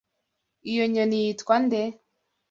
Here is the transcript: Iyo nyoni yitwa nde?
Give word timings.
Iyo 0.71 0.83
nyoni 0.93 1.17
yitwa 1.23 1.55
nde? 1.63 1.81